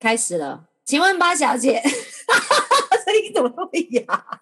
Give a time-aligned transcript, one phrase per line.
[0.00, 1.92] 开始了，请问八小姐， 声
[3.24, 4.40] 音怎么那么哑？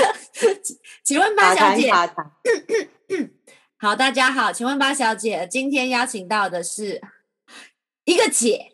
[1.04, 1.92] 请问八小姐，
[3.76, 7.02] 好，大家好，请问八小姐，今天邀请到的是
[8.04, 8.72] 一个姐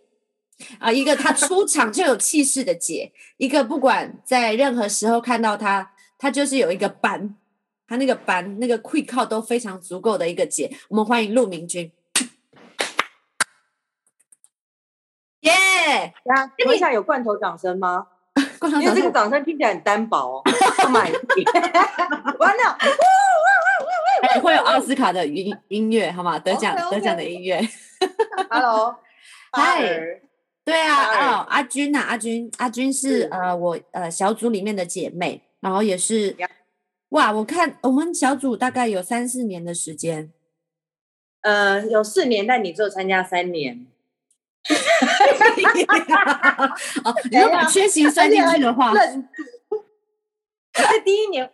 [0.79, 7.35] 啊，一个她出场就有气势的姐，一个不管在任何时候看到她，她就是有一个班，
[7.89, 11.91] 她那个班那个 quick 靠都非常足够的一个姐，我们欢迎陆明君。
[15.87, 16.13] 耶！
[16.25, 18.07] 呀，等一下有罐头掌声吗？
[18.81, 20.43] 因为这个掌声听起来很单薄，
[20.91, 21.11] 买
[22.39, 22.79] 完了，
[24.23, 26.39] 哎，会有奥斯卡的音音乐好吗？
[26.39, 27.61] 得奖得奖的音乐。
[28.51, 28.95] Hello，
[29.53, 29.81] 嗨，
[30.65, 36.37] 对啊，哦，阿军呐，阿军，阿军是呃我呃小组里面的姐妹，然后也是
[37.11, 40.31] 哇，我看我们小组大概有三四年的时间，
[41.41, 43.87] 呃，有四年，但你只有参加三年。
[47.05, 49.23] 哦，你要把缺席算进去的话，在
[51.05, 51.49] 第一年，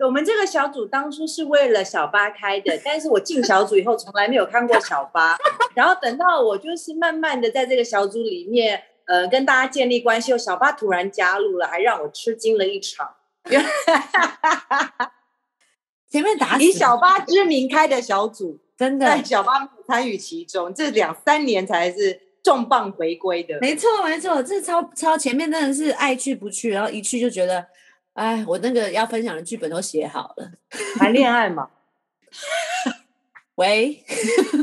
[0.00, 5.38] 我们这个小组当初是为了小八开的，但是我进小组以后从来没有看过小八，
[5.74, 13.14] 然后等到我就是慢慢的在这个小组里面，呃，跟大家建立关系后，小八突然加入了，还让我吃惊了一场。
[16.10, 22.25] 前面打以小八之名开的小组，真的，但小八参与其中，这两三年才是。
[22.46, 27.66] 重磅回归的，没错没错，这超超前面真的是爱去不去，然后一去就觉得，
[28.12, 30.52] 哎，我那个要分享的剧本都写好了，
[30.96, 31.68] 谈恋爱嘛？
[33.56, 34.00] 喂，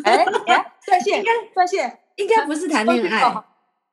[0.06, 3.22] 哎哎，在线应该在线，应该不是谈恋爱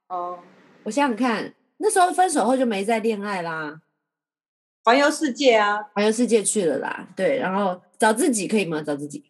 [0.07, 0.39] 哦。
[0.85, 3.81] 我想想看，那时候分手后就没再恋爱啦，
[4.85, 8.85] 环游世界啊，环游世界去了啦，对，然后找自己可以吗？
[8.87, 9.25] 找自己。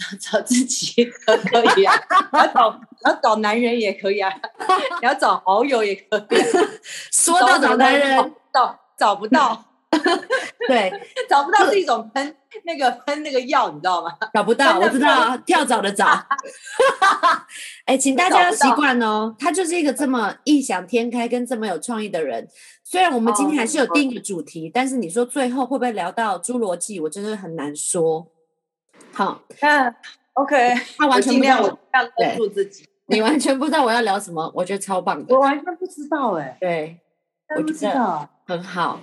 [0.18, 1.94] 找自己可可以啊，
[2.32, 4.32] 要找要找男人也可以啊，
[5.02, 6.36] 要找好友也可以。
[7.12, 9.64] 说到找男人，找找不到，
[10.66, 10.92] 对，
[11.28, 12.34] 找不到是一种喷
[12.64, 14.10] 那个喷那个药，你知道吗？
[14.32, 16.26] 找不到，我知道，跳蚤的蚤。
[17.84, 22.48] 哎，请大家要习惯哦，他就是一个这么异想天开跟这么有创意的人。
[22.82, 28.26] 虽然我们今天还是有定一个主题，但是你说最后会不会聊到侏罗纪，我真的很难说。
[29.12, 29.94] 好，那
[30.34, 35.34] OK， 他完全不知道我要关注自己， 你完全不知道我要聊什么，我觉得超棒的。
[35.34, 36.98] 我完全不知道哎，对，
[37.56, 39.00] 我不知道，很好。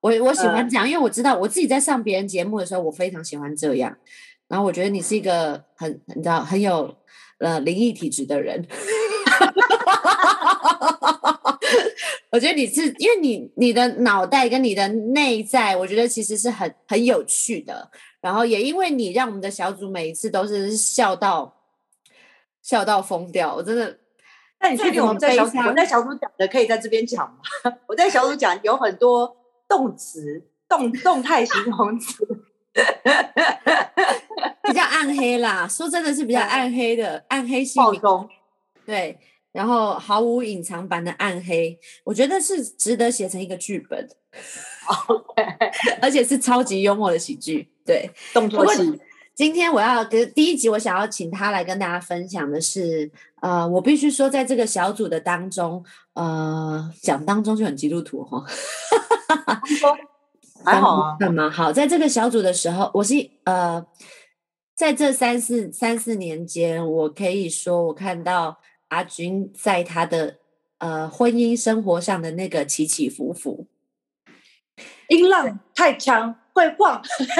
[0.00, 3.96] 我我喜欢这样，因为我知道我自己在上别人节目的时候，我非常喜欢这样。
[4.48, 6.94] 然后我觉得你是一个很你知道很有
[7.38, 8.66] 呃灵异体质的人。
[12.30, 17.90] 我觉得你是因为你你的脑袋跟你的内在，我觉得其实是很很有趣的。
[18.24, 21.60] 然后也因为你让我们的小组每一次都是笑到
[22.62, 23.98] 笑到疯掉，我真的。
[24.60, 27.40] 那你确定我们在小组我在小组讲的可以在这边讲吗？
[27.86, 29.36] 我在小组讲有很多
[29.68, 32.26] 动词动动态形容词，
[34.66, 35.68] 比较暗黑啦。
[35.68, 37.78] 说真的是比较暗黑的暗黑系。
[37.78, 38.26] 暴中
[38.86, 39.18] 对，
[39.52, 44.08] 然后毫无隐藏版的暗黑，我觉得是值得写成一个剧本。
[45.08, 45.42] OK，
[46.00, 47.73] 而且是超级幽默的喜剧。
[47.84, 49.00] 对，动作戏。
[49.34, 53.10] 今天我要跟第一集，我想要请他来跟大家分享的是，
[53.42, 58.44] 呃，我必须说，在这个小组的当中，呃，讲当中就很基督徒哈，
[60.64, 61.50] 还好啊，干嘛？
[61.50, 63.84] 好，在这个小组的时候，我是呃，
[64.76, 70.36] 在这三四三四年间，我可以说，我看到阿军在他的
[70.78, 73.66] 呃婚姻生活上的那个起起伏伏，
[75.08, 76.34] 音浪太强。
[76.54, 77.26] 会晃，你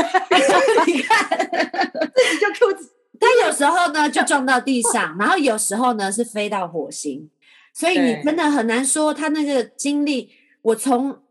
[1.03, 2.93] 看自己就裤子。
[3.21, 7.31] 他有时候呢就撞到地上， 然后有时候呢是飞到火星，
[7.73, 10.33] 所以你真的很难说他那个经历。
[10.63, 11.23] 我从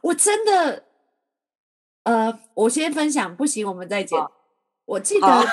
[0.00, 0.84] 我真的，
[2.04, 4.32] 呃，我先分享，不行，我们再讲。
[4.86, 5.44] 我记得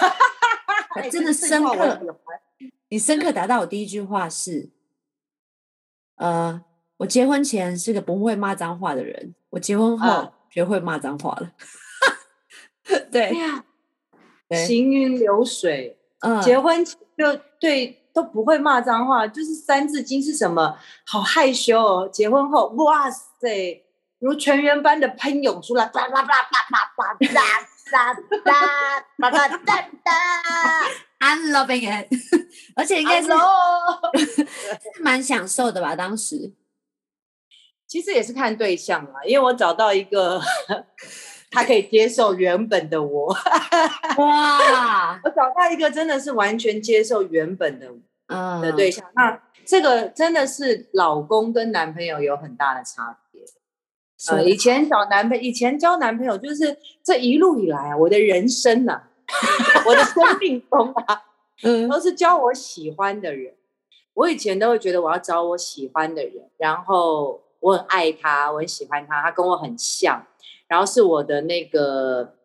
[1.12, 2.00] 真的深刻，
[2.88, 4.70] 你深刻达到我第一句话是，
[6.16, 6.64] 呃，
[6.98, 11.52] 我结婚前是个不会骂脏话的人，我结婚后学会骂脏话了。
[13.12, 13.64] 对呀，
[14.66, 15.98] 行云流水。
[16.20, 16.94] 嗯，结婚就
[17.60, 20.78] 对都不会骂脏话，就是《三字经》是什么？
[21.06, 22.10] 好害羞哦。
[22.12, 23.84] 结婚后，哇塞，
[24.20, 26.34] 如泉源般的喷涌出来，哒哒哒哒
[26.70, 27.34] 哒哒哒
[27.92, 30.12] 哒哒哒哒哒哒哒。
[31.20, 32.08] I'm loving it，
[32.76, 33.30] 而且应该是
[34.20, 34.48] 是
[35.02, 35.96] 蛮享受的吧？
[35.96, 36.54] 当时。
[37.94, 40.42] 其实也是看对象啦，因为我找到一个
[41.52, 43.28] 他可以接受原本的我。
[44.18, 45.14] 哇！
[45.24, 47.92] 我找到一个真的是完全接受原本的
[48.30, 49.06] 嗯的对象。
[49.14, 53.44] 那这个真的是老公跟男朋友有很大的差别。
[54.32, 59.04] 呃，以前找男朋友，以前交男朋友，就是这一路以来啊，我的人生呐，
[59.86, 61.22] 我的生命中啊，
[61.62, 63.54] 嗯，都是交我喜欢的人。
[64.16, 70.28] 我以前都会觉得我要找我喜欢的人，然后我很爱他，我很喜欢他，他跟我很像，
[70.68, 72.36] 然后是我的那个，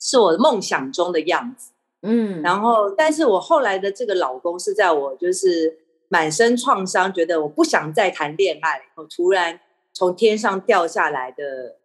[0.00, 1.72] 是我的梦想中的样子。
[2.00, 9.60] 嗯，然后，但是我后来的这个老公是在我就是满身创伤，觉得我不想再谈恋爱，我突然
[9.92, 11.76] 从天上掉下来的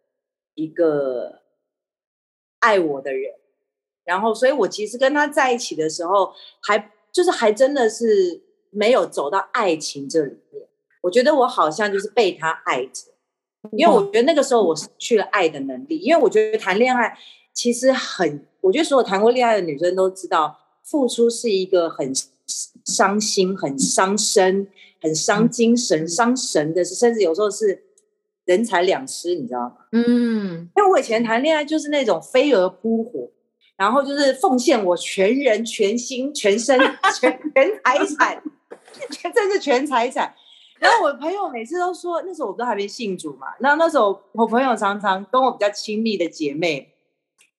[0.53, 1.41] 一个
[2.59, 3.33] 爱我的人，
[4.05, 10.67] 然后，所以我其实跟他在一起的时候，还就是还真的是没有走到爱情这里面。
[11.01, 13.11] 我觉得我好像就是被他爱着，
[13.73, 17.17] 因为我觉得那个时候我失去了爱的能力，因为我觉得谈恋爱。
[17.53, 22.13] 其实很，我觉得所有谈过恋爱的女生都知道，付出是一个很
[22.85, 24.69] 伤心、很伤身、
[25.01, 27.83] 很伤精神、伤神的事，甚至有时候是
[28.45, 29.75] 人财两失，你知道吗？
[29.91, 33.29] 嗯，因为我以前谈恋爱就是那种飞蛾扑火，
[33.75, 36.79] 然后就是奉献我全人、全心、全身、
[37.19, 38.41] 全 全财产，
[39.11, 40.33] 全这是全财产。
[40.81, 46.95] 然后我朋友每次都说，那时候我都还没信主嘛，那那时候我朋友常常跟我比较亲密的姐妹。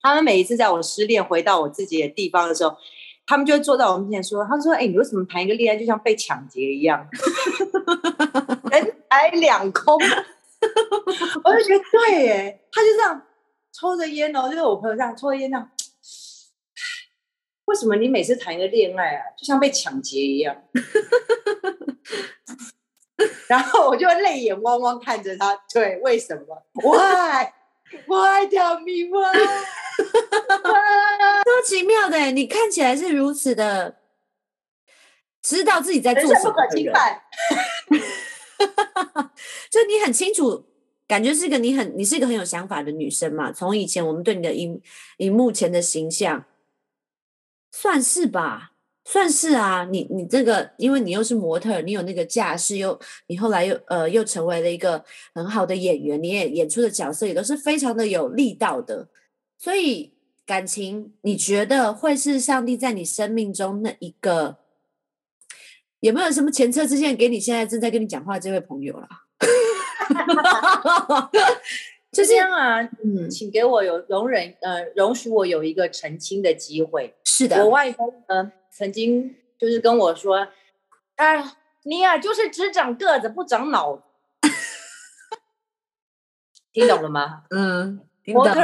[0.00, 2.76] 他们每一次在我失恋回到我自己的地方的时候，
[3.24, 7.08] 他们就会坐在我面前说：“他说，哎，你为什么谈一个恋爱就像被抢劫一样，
[8.72, 9.96] 人财两空？”
[11.44, 13.22] 我就觉得对，耶，他就这样
[13.72, 15.70] 抽着烟哦，就是我朋友这样抽着烟，这样。
[17.66, 20.56] 为什么你每次谈一个恋爱啊，就像被抢劫一样？
[23.46, 29.38] 然后我就泪眼汪汪看着他，对，为什么？Why？Why tell me why？
[31.44, 33.96] 多奇妙的，你看起来是如此的
[35.42, 36.92] 知道自己在做什么的人。
[39.70, 40.64] 就你很清楚，
[41.06, 43.52] 感觉是一个你很你是一个很有想法的女生嘛。
[43.52, 44.80] 从以前我们对你的荧
[45.18, 46.44] 荧幕前的形象，
[47.70, 48.71] 算是吧。
[49.04, 55.04] 算是啊，你你这个，因为你又是模特，你有那个架势，又你后来又呃又成为了一个
[55.34, 59.08] 很好的演员，你也演出的角色也都是非常的有力道的。
[59.58, 60.14] 所以
[60.46, 64.58] 感情，你觉得会是上帝在你生命中那一个？
[65.98, 69.08] 有没有什么前车之鉴给你现在正在跟你讲话这位朋友啦？
[72.12, 77.14] 就这样啊，嗯，请给我有容忍呃容许我有一个澄清的机会。
[77.24, 78.52] 是的，我外公嗯。
[78.72, 80.48] 曾经就是跟我说
[81.16, 81.44] ：“哎，
[81.84, 84.02] 你呀，就是只长个子不长脑子。”
[86.72, 87.44] 听懂了吗？
[87.50, 88.62] 嗯，模特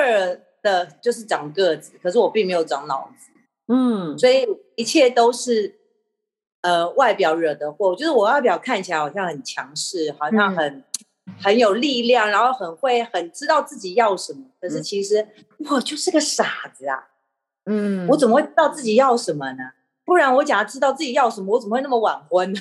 [0.62, 3.30] 的就是长个子，可是我并没有长脑子。
[3.66, 4.46] 嗯，所以
[4.76, 5.78] 一切都是
[6.62, 7.94] 呃外表惹的祸。
[7.94, 10.82] 就是我外表看起来好像很强势，好像很
[11.38, 14.46] 很有力量，然后很会很知道自己要什么。
[14.58, 15.28] 可是其实
[15.70, 17.08] 我就是个傻子啊！
[17.66, 19.72] 嗯，我怎么会知道自己要什么呢？
[20.08, 22.60] 不然我假如知道自己要什么，我怎么会那么晚婚呢？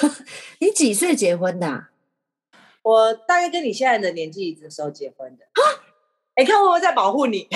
[0.60, 1.88] 你几岁结婚的？
[2.80, 5.44] 我大概跟你现在的年纪的时候结婚的。
[6.36, 7.46] 哎，看我在保护你，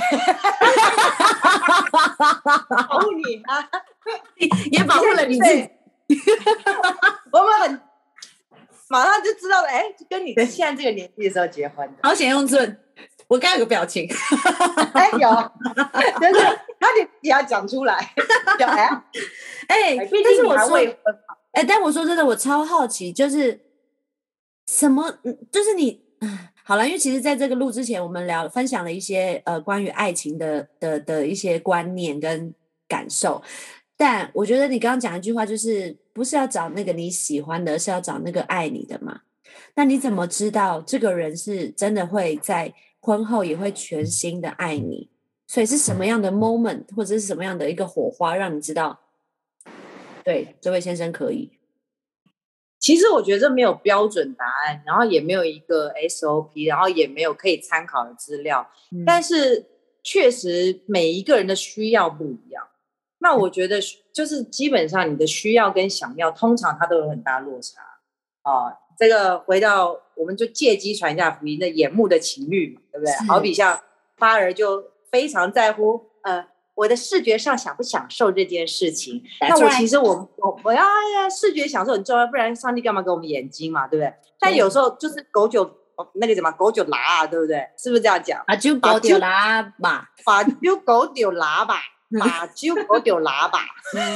[2.68, 3.66] 保护你啊！
[4.70, 5.70] 也保护了你自己。
[7.32, 7.80] 我们很
[8.88, 11.94] 马上就知道了，哎，跟你的现在这个年纪的时候结婚的。
[12.02, 12.78] 好险用顺，
[13.30, 14.08] 我刚有个表情。
[14.92, 15.52] 哎，有，
[16.20, 16.60] 真的。
[16.80, 17.94] 他得也要讲出来，
[19.68, 20.78] 哎，哎，但是我说，
[21.52, 23.60] 哎，但我说真的，我超好奇，就是
[24.66, 25.14] 什么，
[25.52, 26.02] 就是你，
[26.64, 32.54] 好了，因为其实在这个录之前，我们聊分享了一些呃关于爱情的的的一些观念跟
[32.88, 33.42] 感受，
[33.94, 39.20] 但我觉得你刚刚讲一句话，就是不是要找那个你喜欢的，是要找那个爱你的嘛？
[39.74, 45.10] 那你怎么知道这个人是真的会在婚后也会全心的爱你？
[45.46, 49.00] 所以是什么样的 moment，或者是什么样的一个火花，让你知道，
[50.22, 51.58] 对这位先生可以？
[52.78, 58.70] 其实我觉得没有标准答案，然后也没有一个 SOP，然后也没有可以参考的资料。
[59.04, 59.66] 但是
[60.02, 62.68] 确实每一个人的需要不一样。
[63.18, 63.78] 那我觉得
[64.12, 67.82] 就是基本上你的需要跟想要，通常它都有很大落差。
[68.42, 73.12] 啊，这个回到我们就借机传一下福音的眼目的情欲嘛，对不对？
[73.26, 73.80] 好比像
[74.16, 74.84] 发儿就。
[75.10, 79.20] 非常在乎呃，我的视觉上享不享受这件事情。
[79.40, 80.84] 那我其实我我我要
[81.28, 84.14] 视觉享受很重要，不然上帝干嘛给我们眼睛嘛，对不对？
[84.38, 85.68] 但有时候就是狗酒
[86.12, 87.58] 那个什么狗酒拉啊，对不对？
[87.76, 88.40] 是不是这样讲？
[88.46, 91.74] 啊，就狗酒拿吧，把就狗丢拉吧。
[92.20, 93.58] 把酒狗丢拉吧。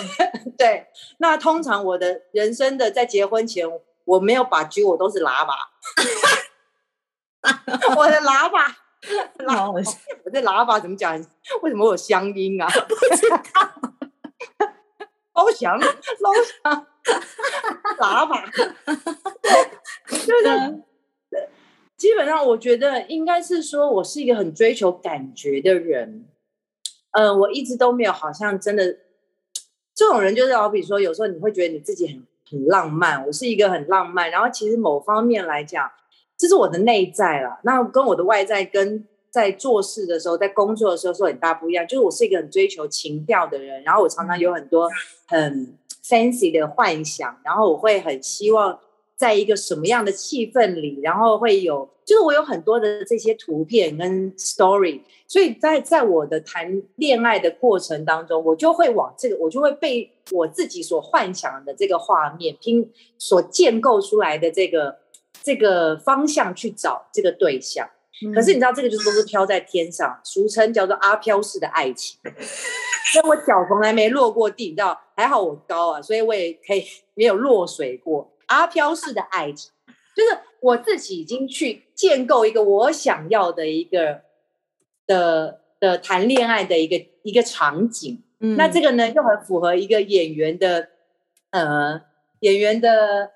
[0.57, 0.87] 对，
[1.19, 3.69] 那通常我的人生的在结婚前，
[4.05, 5.55] 我没有把狙，我都是喇叭。
[7.97, 8.69] 我的喇叭，
[9.45, 11.15] 喇我的喇叭怎么讲？
[11.63, 12.67] 为什么有乡音啊？
[12.69, 13.39] 不知道。
[15.35, 16.87] 老乡，老乡，
[17.99, 18.47] 喇叭。
[20.09, 20.85] 就是。
[21.97, 26.29] 基本上，我觉得应该是说，我是一个很追求感觉的人。
[27.13, 28.99] 呃，我一直都没有，好像真的
[29.95, 33.27] 这种人，就是好比说，有时候你会觉得你自己很很浪漫。
[33.27, 35.91] 我是一个很浪漫，然后其实某方面来讲，
[36.39, 37.59] 这是我的内在了。
[37.65, 41.87] 那跟我的外在，跟在做事的时候，在工作的时候是很大不一样。
[41.87, 44.89] 就是我是一个很追求情调的人，然后我常常有很多
[45.27, 48.79] 很 fancy 的幻想，然后我会很希望。
[49.17, 64.97] 在一个什么样的气氛里，然后会有，就是我有很多的这些图片跟 story，所以在在我的谈恋爱的过程当中，我就会往这个，我就会被我自己所幻想的这个画面拼所建构出来的这个
[65.43, 67.89] 这个方向去找这个对象。
[68.35, 72.19] 可是你知道，这个就是都是飘在天上，俗称叫做阿飘式的爱情。
[73.13, 78.31] 所以我脚从来没落过地，你知道，还好我高啊，所以我也可以 没有落水过。
[78.47, 79.73] 阿飘式的爱情，
[80.15, 84.23] 就是我自己已经去建构一个我想要的一个
[85.07, 88.23] 的的谈恋爱的一个一个场景。
[88.41, 90.89] 嗯，那这个呢又很符合一个演员的
[91.51, 92.01] 呃
[92.41, 93.31] 演员的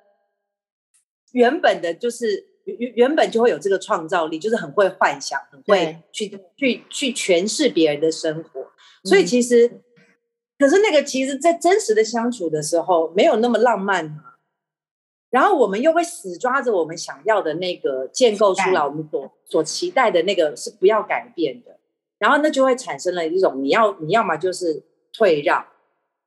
[1.32, 8.66] 原本的，就是原原本就会有这个创造力，就是很会幻想，很会去去去诠释别人的生活。
[9.04, 9.80] 所以其实，
[10.58, 14.20] 可是那个其实，在真实的相处的时候，没有那么浪漫。
[15.30, 21.76] 然后我们又会死抓着我们想要的那个建构出来，我们所所期待的那个是不要改变的。
[22.18, 24.82] 然后那就会产生了一种你要你要么就是
[25.12, 25.64] 退让，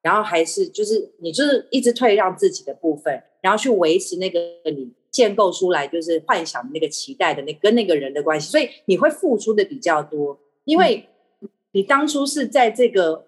[0.02, 8.50] 然后还是就是你就是一直退让自己的部分，然后去维持那个你建构出来就是幻想那个期待的那跟那个人的关系。
[8.50, 11.10] 所以你会付出的比较多，因为
[11.72, 13.26] 你当初是在这个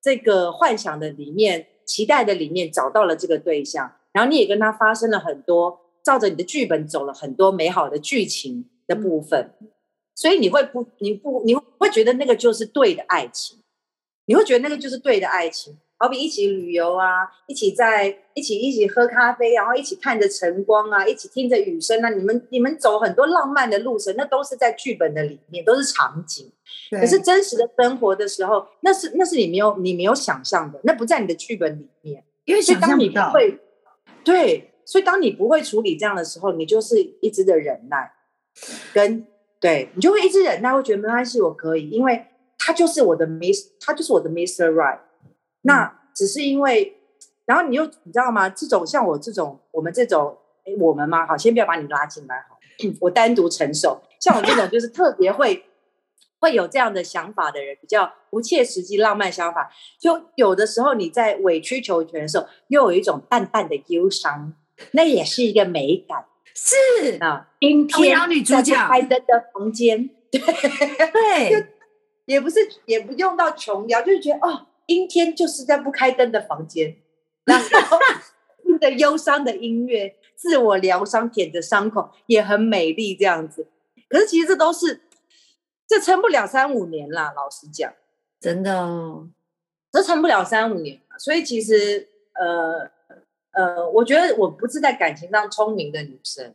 [0.00, 3.92] 这个幻想的里面、期待的里面找到了这个对象。
[4.12, 9.52] 然后你也跟他发生了很多，照着你的剧本走了很多美好的剧情的部分，
[10.14, 13.58] 所以你会不，你不，你会觉得那个就是对的爱情，
[14.26, 26.52] 你会觉得那个就是对的爱情，好比一起旅游啊，一起在一起一起喝咖啡，然后一起看着晨光啊，一起听着雨声啊，你们你们走很多浪漫的路程，那都是在剧本的里面，都是场景。
[26.90, 33.32] 可是真实的生活的时候，那是那是你没有你没有想象的，那不在你的剧本里面，因为想象不到。
[34.24, 38.12] 对，所以当你不会处理这样的时候，你就是一直的忍耐，
[38.92, 39.26] 跟
[39.60, 42.26] 对你就会一直忍耐，会觉得没关系，我可以，因为
[42.58, 45.00] 他就是我的 Miss，他就是我的 Mister Right。
[45.62, 46.96] 那只是因为，
[47.46, 48.48] 然后你又你知道吗？
[48.48, 51.26] 这种像我这种，我们这种，哎，我们嘛？
[51.26, 52.58] 好，先不要把你拉进来，好，
[53.00, 54.02] 我单独承受。
[54.20, 55.64] 像我这种，就是特别会。
[56.42, 64.52] 会有这样的想法的人，比较不切实际、浪漫想法，就有的时候你在委曲求全的时候，又有一种淡淡的忧伤，
[64.90, 66.24] 那也是一个美感。
[66.52, 70.40] 是啊，阴天在不开灯的房间，对
[71.12, 71.66] 对，
[72.26, 76.96] 也不是也不用到琼瑶，就是觉得哦，阴天就是在不开灯的房间，
[77.44, 77.98] 然后
[78.64, 83.68] 听 着忧伤的音乐，自我疗伤，舔着伤口，也很美丽这样子。
[84.08, 85.02] 可是其实这都是。
[85.92, 87.92] 这撑不了三五年啦，老实讲，
[88.40, 89.28] 真的，哦，
[89.92, 90.98] 这撑不了三五年。
[91.18, 92.90] 所以其实，呃
[93.50, 96.54] 呃，我觉得我不是在感情上聪明的女生，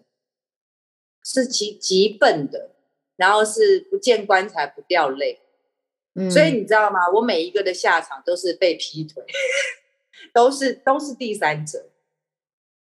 [1.24, 2.72] 是极极笨的，
[3.15, 5.39] 然后是不见棺材不掉泪。
[6.15, 7.08] 嗯，所以你知道吗？
[7.13, 9.24] 我每一个的下场都是被劈腿，
[10.34, 11.91] 都是都是第三者。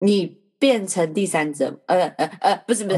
[0.00, 0.43] 你。
[0.64, 2.96] 变成第三者，呃呃呃，不是不是，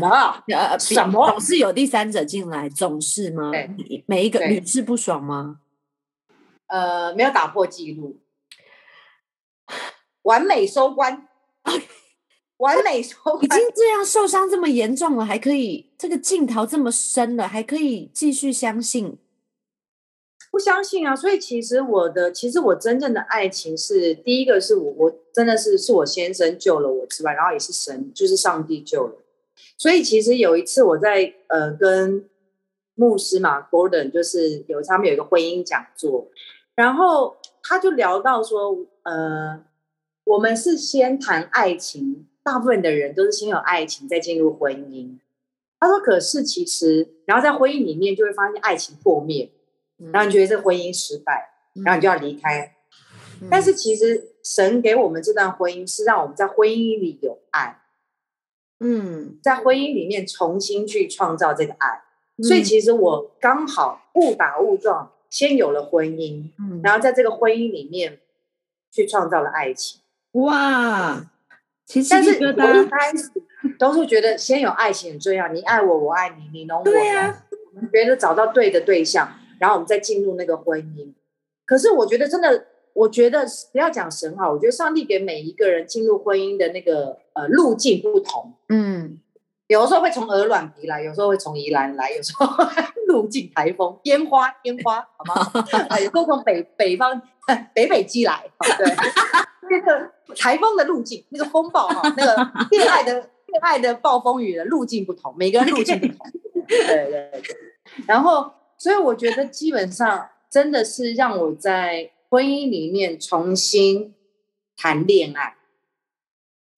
[0.54, 3.50] 呃什么总是有第三者进来，总是吗？
[4.06, 5.58] 每一个屡试不爽吗？
[6.68, 8.20] 呃，没有打破记录，
[10.22, 11.26] 完美收官，
[12.58, 19.18] 完美收，已经这样受伤这么严重了，还可以这个镜头这么深了，还可以继续相信。
[20.56, 21.14] 不相信啊！
[21.14, 29.22] 所以其实我的，其实我真正的爱情是第一个是我，我真的是是我先生救了我之外，然后也是神，就是上帝救了。
[29.76, 32.24] 所以其实有一次我在呃跟
[32.94, 36.30] 牧师嘛，Gordon，就是有他们有一个婚姻讲座，
[36.74, 39.62] 然后他就聊到说，呃，
[40.24, 45.18] 我们是先谈爱情，大部分的人都是先有爱情再进入婚姻。
[45.78, 49.50] 他说，可是其实，然后在婚姻里面就会发现爱情破灭。
[50.12, 51.50] 然后你觉得这婚姻失败，
[51.84, 52.74] 然后你就要离开。
[53.50, 57.82] 但是其实神给我们这段婚姻是让我们在婚姻里有爱，
[58.80, 62.02] 嗯，在婚姻里面重新去创造这个爱。
[62.42, 68.20] 所以其实我刚好误打误撞，先有了婚姻，嗯，然后在这个婚姻里面
[68.92, 70.00] 去创造了爱情。
[70.32, 71.30] 哇，
[71.86, 73.30] 其实但是我一开始
[73.78, 76.84] 都是觉得先有爱情很重要，你爱我，我爱你，你懂我。
[76.84, 81.12] 对呀，我们觉得找到对的对象，然后我们再进入那个婚姻。
[81.64, 82.66] 可是我觉得真的。
[82.96, 89.20] 我觉得不要讲神哈，我觉得上帝给每一个人进入婚姻的那个呃路径不同，嗯，
[89.66, 92.46] 有的时候会从鹅卵鼻来，有时候会从宜兰来，有时候
[93.06, 95.52] 路径台风烟花烟花，好吗？
[96.00, 97.20] 有时候从北北方
[97.74, 98.42] 北北基来，
[98.78, 98.86] 对，
[99.68, 106.26] 那个台风的路径，那个风暴哈，那个恋爱的恋爱的暴风雨的路径不同，每个人路径不同，
[106.66, 107.42] 对对对，
[108.06, 112.12] 然后所以我觉得基本上真的是让我在。
[112.28, 114.12] 婚姻里面重新
[114.76, 115.56] 谈恋爱，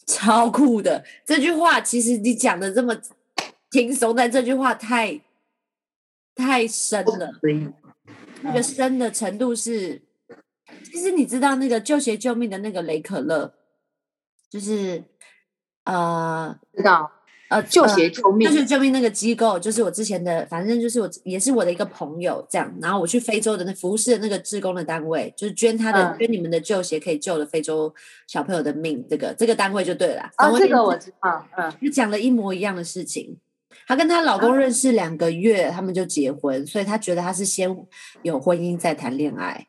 [0.07, 2.95] 超酷的这句话，其实你讲的这么
[3.71, 5.23] 轻松，但这句话太
[6.35, 7.33] 太深了。
[8.43, 10.03] 那个深的程度是，
[10.85, 13.55] 其实你知道那个救鞋救命的那个雷可乐，
[14.51, 15.03] 就是
[15.85, 17.11] 呃，知道。
[17.49, 22.71] 呃，救鞋救命，救鞋救命那个机构，就是我之前的，反正就是我也是我的一个朋友这样。
[22.83, 27.95] 然后我去非洲的那服饰的那个志工的单位，就是捐他的捐你们的旧鞋，可以救了非洲
[28.27, 29.03] 小朋友的命。
[29.09, 30.31] 这个这个单位就对了。
[30.37, 31.47] 啊，这个我知道。
[31.57, 33.39] 嗯，就讲了一模一样的事情。
[33.87, 37.75] 她跟她老公认识两个月，他们就结婚，所以她觉得她是先
[38.21, 39.69] 有婚姻再谈恋爱。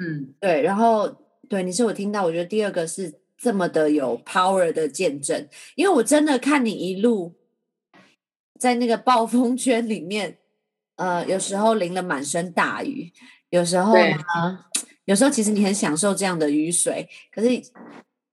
[0.00, 0.60] 嗯，对。
[0.62, 3.14] 然后对你是我听到，我觉得第二个是。
[3.44, 7.34] 这么的有 power 的见证，因为我真的看你一路
[8.58, 10.38] 在那个暴风圈里面，
[10.96, 13.12] 呃，有时候淋了满身大雨，
[13.50, 14.64] 有时候呢，
[15.04, 17.48] 有时候其实你很享受这样的雨水，可是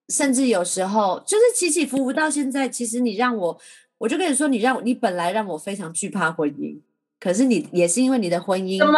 [0.07, 3.59] 甚至有时候就是起起伏伏到现在，其实你让我，
[3.97, 6.79] 我就跟你说，你让你本来让我非常惧怕婚姻，
[7.19, 8.97] 可是你也是因为你的婚姻什么？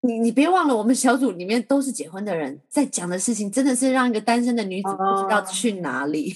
[0.00, 6.32] 你你别忘了，我们小组里面都是结婚的人，在讲的事情真的是让一个单身的女子不知道去哪里。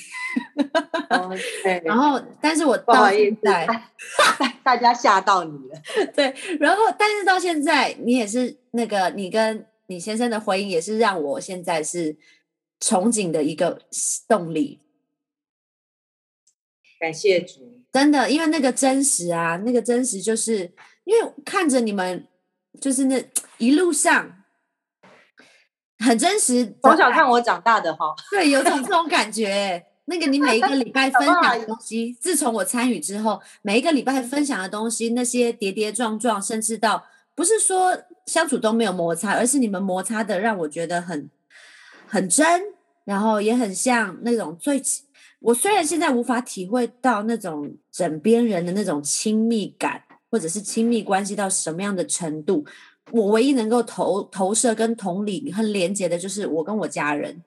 [1.85, 3.67] 然后，但是我到现在，
[4.65, 5.81] 大家吓到你了。
[6.13, 12.17] 对，然后，但是到现在，你也是那个，你跟你先生的婚姻也是让我现在是
[12.81, 13.81] 憧憬的一个
[14.27, 14.81] 动力。
[16.99, 20.73] 感谢主，真的，因为那个真实啊，那个真实就是
[21.05, 22.27] 因为看着你们。
[22.81, 23.25] 就是那
[23.59, 24.43] 一路上
[25.99, 29.87] 很真实，从小看我长大的哈，对，有种这种感觉。
[30.07, 37.05] 那个你每一个礼拜分享的东西，自从我参与之后，每一个礼拜分享的东西，那些跌跌撞撞，甚至到
[37.37, 41.31] 不是说相处都没有摩擦，而是你们摩擦的让我觉得很
[42.09, 42.63] 很真，
[43.05, 44.83] 然后也很像那种最。
[45.39, 50.03] 我虽然现在无法体会到那种枕边人的那种亲密感。
[50.33, 52.65] 或者是亲密关系到什么样的程度，
[53.11, 57.45] 我唯一能够投投射跟同理和连接的，就是我跟我家人。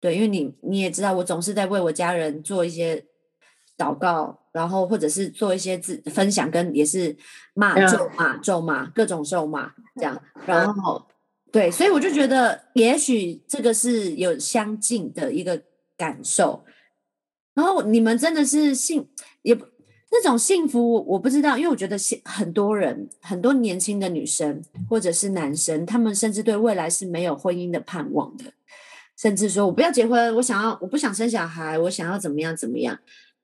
[0.00, 3.04] 对，因为你你也知道，我总是在为我家人做一些
[3.76, 7.14] 祷告，然后或者是做一些自分享，跟也是
[7.52, 10.18] 骂咒骂咒骂各种咒骂这样。
[10.46, 11.06] 然后
[11.52, 15.62] 对，所以我就觉得，也许这个是有相近的一个
[15.98, 16.64] 感受。
[17.52, 19.06] 然后你们真的是信
[19.42, 19.66] 也不。
[20.14, 28.44] 那种幸福我不知道，因为我觉得现很多人，很多年轻的女生或者是男生，他们甚至对未来是没有婚姻的盼望的，
[29.16, 32.98] 甚至说我不要结婚，我想要我不想生小孩，我想要怎么样怎么样。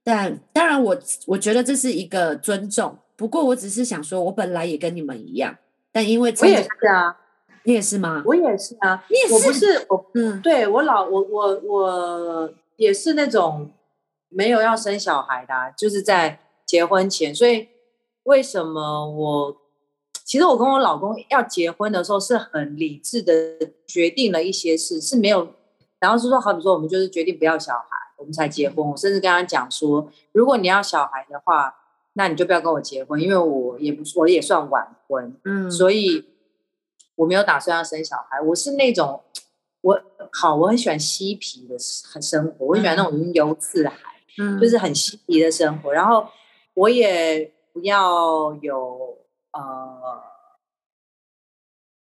[0.05, 2.99] 但当然，我我觉得这是一个尊重。
[3.17, 5.57] 不过我只是想说，我本来也跟你们一样，
[5.91, 7.17] 但因为我也是啊，
[7.63, 8.23] 你也是吗？
[8.27, 9.33] 我也是啊，你也是？
[9.33, 13.71] 我不是我，嗯，对我老我我我也是那种
[14.29, 16.39] 没有要生小孩的，就是在。
[16.69, 17.67] 结婚前，所以
[18.25, 19.57] 为什么我
[20.23, 23.33] 其实我跟我老公要结婚的时候是很理智的
[23.87, 25.55] 决定了一些事，是没有，
[25.99, 28.87] 然后是说，好比说我们就是决定不要小孩，我们才结婚。
[28.87, 31.75] 我甚至跟他讲说，如果你要小孩的话，
[32.13, 36.27] 那你就不要跟我结婚，因为我也不我也算晚婚，嗯，所以
[37.15, 38.39] 我没有打算要生小孩。
[38.43, 39.23] 我是那种
[39.81, 39.99] 我
[40.33, 41.77] 好，我很喜欢嬉皮的
[42.13, 43.97] 很生活，我很喜欢那种云游四海，
[44.39, 46.27] 嗯，就是很嬉皮的生活，然后。
[46.79, 49.19] 我也不要有
[49.53, 50.23] 呃，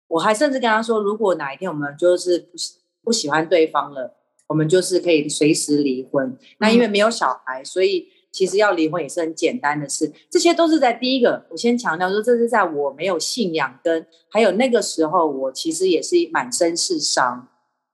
[0.08, 2.56] 我还甚至跟他说，如果哪一天我们就是不
[3.04, 4.16] 不喜欢对方了，
[4.48, 6.36] 我们就是可以随时离婚。
[6.58, 10.12] 那因为没有小孩，所以其实要离婚也是很简单的事。
[10.28, 17.48] 这些都是在第一个，我先强调说，这是在我没有信仰跟还有那个时候，我其实也是满身是伤。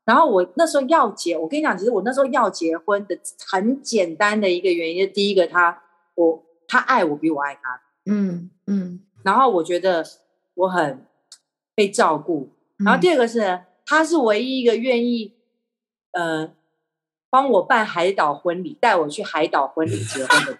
[0.06, 5.82] 然后我那时候要结，我跟你讲，其实我那时候要结婚的很简单的一个原因，第一个他
[6.14, 10.02] 我他爱我比我爱他，嗯嗯，然后我觉得
[10.54, 11.06] 我很
[11.74, 15.34] 被照顾，然后第二个是他是唯一一个愿意
[16.12, 16.50] 呃
[17.28, 20.58] 帮我办海岛婚礼，带我去海岛婚礼结婚的，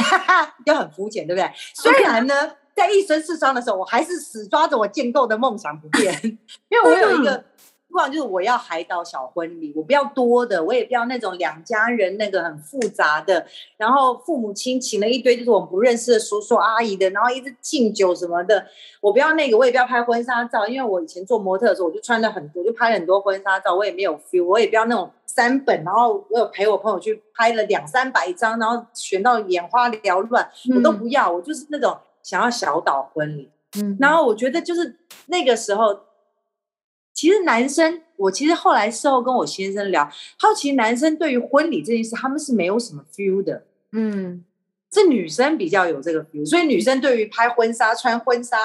[0.00, 1.52] 哈哈，就很肤浅，对不对？
[1.76, 6.20] 虽然呢，在一生四伤的时候，我还是死抓着我建构的梦想不变，
[6.68, 7.44] 因为我有一个。
[7.88, 13.46] 不管就是我要海岛小婚礼，我不要多的，我也不要那种两家人那个很复杂的，
[13.78, 18.66] 然后父母亲请了一堆就是我们不认识的叔叔阿姨的，然后一直敬酒什么的，
[19.00, 30.46] 我不要那个，我也不要拍婚纱照，因为我以前做模特的时候我就穿的很多，就拍了很多婚纱照，我也没有 feel，我也不要那种三本，然后我有陪我朋友去拍了两三百张，然后选到眼花缭乱，
[30.76, 36.00] 我都不要，我就是那种想要小岛婚礼，嗯，然后我觉得就是那个时候。
[37.18, 44.44] 其实男生，我其实后来事后跟我先生聊，好奇男生对于婚礼这件事，他们是没有什么 feel 的，嗯，
[44.92, 48.56] 是女生比较有这个 feel，所以女生对于拍婚纱、穿婚纱，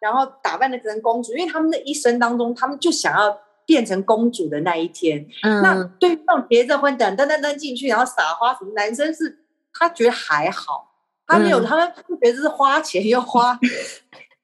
[0.00, 5.24] 然后打扮的成公主，因为他们的一生当中，他们就想要变成公主的那一天。
[5.44, 9.38] 嗯，那对于那种结着婚等噔噔噔进去，然后撒花什么，男生是
[9.72, 10.96] 他觉得还好，
[11.28, 13.56] 他没有，他们不觉得是花钱又花。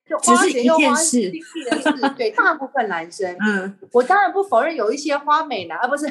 [0.08, 6.06] 就花钱又花心力的事，对大部分男生，嗯，我当然不否认有一些花美男，啊不是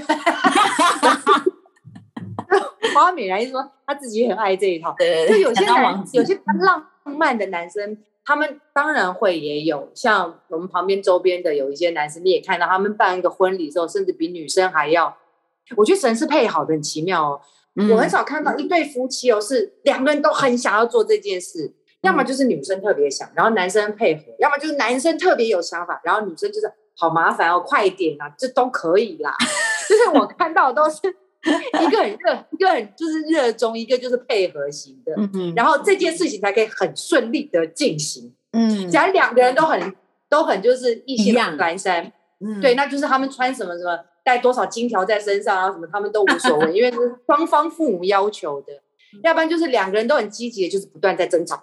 [2.94, 4.94] 花美男，就说他自己很爱这一套。
[4.98, 15.16] 对就有些男，有些浪漫的男生，他们当然会也有，像我们旁边周边的有一些男生，你也看到他们办一个婚礼的时候，甚至比女生还要，
[15.78, 17.40] 我觉得神是配好的很奇妙哦。
[17.90, 21.74] 我很少看到一对夫妻哦，是两个人都很想要做这件事。
[22.02, 29.34] 要么就是女生特别想，然后男生配合；要么就是男生特别有想法，然后女生就是好麻烦哦，快点啊，这都可以啦。
[29.90, 30.98] 就是我看到都是
[31.82, 35.14] 一个很热，一个很就是热衷，一个就是配合型的。
[35.56, 38.34] 然后这件事情才可以很顺利的进行。
[38.54, 38.90] 嗯。
[38.90, 39.96] 假如两个人都很
[40.30, 48.74] 都很就是一心阑珊，嗯，对，那就是他们穿什么什么，带多少金条在身上啊什么，他们都无所谓，因为是双方父母要求的。
[49.24, 51.60] 要不然就是两个人都很积极，就是不断在争吵，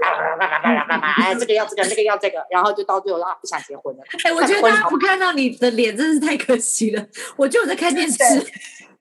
[1.21, 4.03] 哎，这个要这个，那个要这个，然后就到最后啊，不想结婚了。
[4.25, 7.07] 哎，我觉得大家不看到你的脸真是太可惜了。
[7.37, 8.19] 我就在看电视。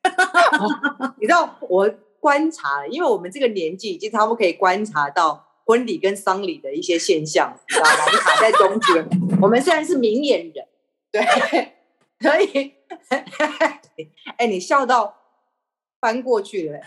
[1.19, 8.05] 你知道我观察，因为我们这个年纪已经差不多可以观察到婚礼跟丧礼的一些现象，知道吗？
[8.11, 9.07] 你卡在中间。
[9.41, 10.65] 我们虽然是明眼人，
[11.11, 11.73] 对，
[12.19, 12.73] 可以。
[14.37, 15.15] 哎，你笑到
[15.99, 16.79] 翻过去了。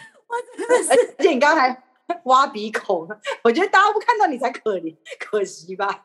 [0.89, 1.83] 而且你刚才
[2.25, 3.09] 挖鼻孔，
[3.43, 6.05] 我觉得大家不看到你才可怜，可惜吧？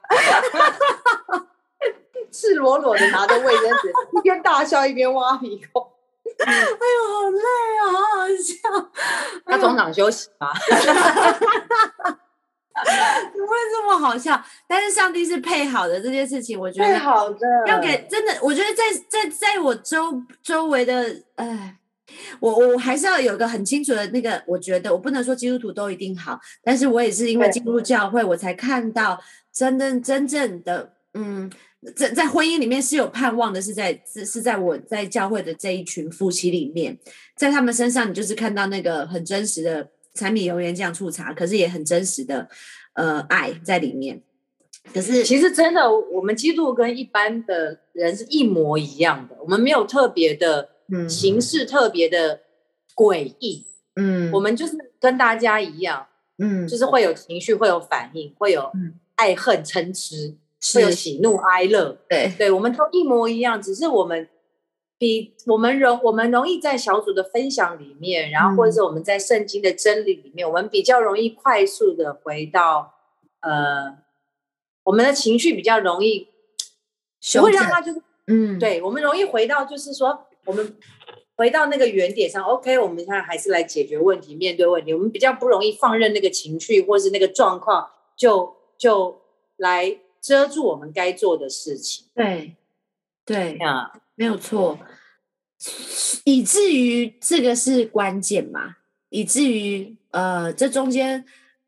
[2.32, 5.92] 赤裸裸的拿着卫生纸，一边大笑一边挖鼻孔。
[6.46, 7.42] 哎呦，好累
[7.80, 8.54] 啊，好好笑。
[9.46, 10.54] 他中场休息吗？
[13.34, 14.42] 不会这么好笑。
[14.68, 21.79] 但是上帝是配好的这件事情，我觉得配好的要给真的，我觉得在在在我周周围的，哎。
[22.40, 29.20] 我我还是要有个很清楚的那个，我觉得我不能说基督徒都一定好，但是我也是因为进入教会，我才看到
[29.52, 31.52] 真正真正的，嗯，
[31.96, 36.98] 在在婚姻里面是有盼望的，是在是是在我在教会的这一群夫妻里面，
[37.36, 42.48] 在他们身上，你就是看到那个很真实的柴米油盐酱醋茶，可是也很真实的
[42.94, 44.22] 呃爱在里面。
[44.94, 50.70] 可是其实真的，我们基督跟一般的人是一模一样的，我们没有特别的。
[51.08, 52.42] 形式特别的
[52.96, 58.72] 诡异，嗯，我们就是跟大家一样，嗯，就是会有情绪，会有反应，会有
[59.16, 60.36] 爱恨嗔痴，
[60.74, 64.28] 会有喜怒哀乐，对，对，我们都一模一样，只是我们
[64.98, 72.96] 比我们容我们容易在小组的分享里面，然后或者是我们在圣经的真理里面，我们比较容易快速的回到，
[73.42, 73.98] 呃，
[74.84, 76.28] 我们的情绪比较容易，
[77.36, 80.26] 不会让他就是，嗯，对，我们容易回到就是说。
[80.50, 80.76] 我们
[81.36, 84.92] 回到那个原点上，OK，我们现在还是来解决问题、面对问题。
[84.92, 89.22] 我们比较不容易放任那个情绪，或是那个状况，就就
[89.58, 92.08] 来遮住我们该做的事情。
[92.16, 92.56] 对，
[93.24, 94.80] 对啊，没有错。
[96.24, 98.78] 以至于这个是关键嘛？
[99.10, 101.24] 以至于呃，这中间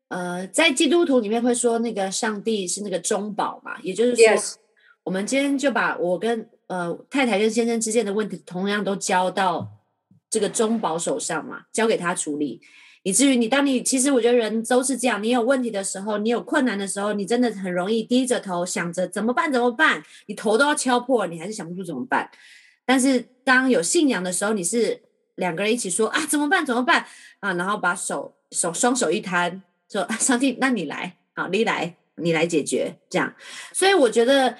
[0.08, 3.78] 呃，在基督徒里面会说那个上帝是那个中保嘛？
[3.82, 4.58] 也就是说，
[5.04, 6.50] 我们今天就把我跟。
[6.72, 9.70] 呃，太太跟先生之间的问题，同样都交到
[10.30, 12.62] 这个中保手上嘛，交给他处理。
[13.02, 22.30] 以至于你当你其实我觉得人都是这样，你有问题的时候，你有困难的时候，你真的很容易低着头想着怎么办怎么办，你头都要敲破，你还是想不出怎么办。
[22.86, 25.02] 但是当有信仰的时候，你是
[25.34, 27.04] 两个人一起说啊怎么办怎么办
[27.40, 33.34] 啊，然后把手手双手一摊，说上帝，那你来，好你来，你来解决这样。
[33.74, 34.56] 所以我觉得。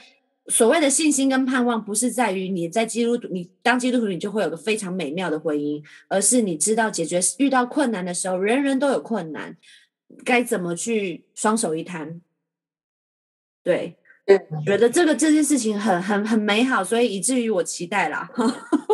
[0.48, 9.56] 所谓的信心跟盼望，不是在于你在基督徒，你当基督徒，你就会有个非常美妙的婚姻，而是你知道解决遇到困难的时候，人人都有困难，
[10.24, 12.20] 该怎么去双手一摊。
[13.62, 13.96] 对，
[14.66, 18.28] 觉得这个这件事情很很很美好，所以以至于我期待啦，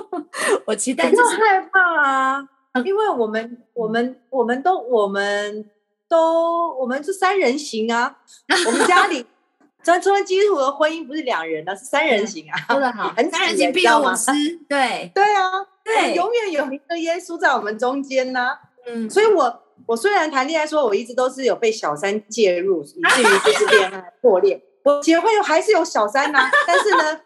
[0.66, 1.10] 我期待。
[1.10, 2.48] 就是害怕啊，
[2.84, 5.64] 因为我们我们我们都我们
[6.06, 8.18] 都我们是三人行啊，
[8.66, 9.24] 我们家里。
[9.82, 14.32] 咱中基督徒的婚姻不是两人的，是三人行啊， 说的好， 三人行必有我师，
[14.68, 15.50] 对 对啊，
[15.84, 18.50] 对，永远有一个耶稣在我们中间呢。
[18.86, 24.62] 嗯，所以我我虽然谈恋爱，说我一直都是有被小三介入，以至于就是恋爱破裂。
[24.84, 27.20] 我结婚还是有小三呐，但是呢，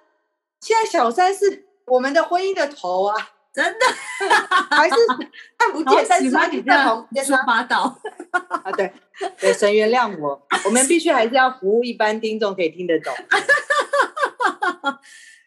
[0.60, 3.16] 现在小三是我们的婚姻的头啊。
[3.52, 3.86] 真的
[4.70, 4.94] 还是
[5.58, 7.98] 看不见，但是你在旁边说八道
[8.48, 8.72] 啊！
[8.72, 8.90] 对
[9.38, 13.12] 对，神原谅我，我们必须还是要服务一般听众可以听得懂。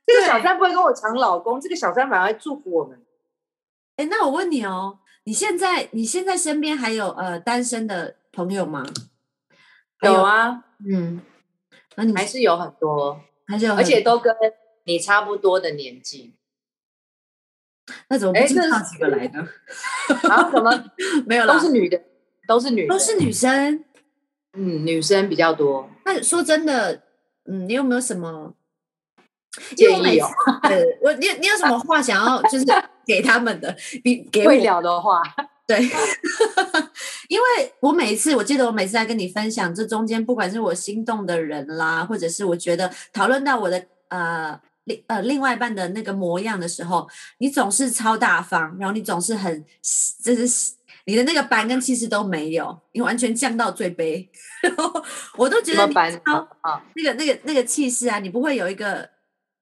[0.06, 3.04] 这个小三不会跟我抢老公，这个小三反而祝福我们。
[3.96, 8.86] 哎，那我问你哦，你现在你现在身边还有呃单身的朋友吗？
[10.02, 11.22] 有啊，嗯，
[11.96, 14.32] 那你还是有很多，还是有，而且都跟
[14.84, 16.36] 你差不多的年纪。
[18.10, 19.40] 那怎么不知道几个来的？
[20.30, 20.50] 啊？
[20.52, 20.84] 怎么
[21.26, 21.54] 没有了？
[21.54, 22.02] 都是女的，
[22.48, 23.84] 都是女，都是女生。
[24.54, 25.90] 嗯，女生比较多。
[26.06, 27.04] 那说真的，
[27.46, 28.54] 嗯，你有没有什么
[29.76, 30.28] 建议哦？
[31.02, 32.66] 我你你有什么话想要就是
[33.06, 33.76] 给他们的？
[34.04, 35.22] 比给会聊的话，
[35.68, 35.80] 对，
[37.28, 44.60] 因为我每一次，我记得我每次在跟你分享这中间，不管是我心动的人啦，或者是我觉得讨论到我的呃。
[44.86, 47.08] 另呃，另外一半的那个模样的时候，
[47.40, 49.64] 你总是超大方，然后你总是很，
[50.24, 50.74] 就是
[51.06, 54.28] 你的那个班跟气势都没有，你完全降到最卑，
[55.38, 59.10] 我都觉得你超啊，那个那个那个气势啊，你不会有一个，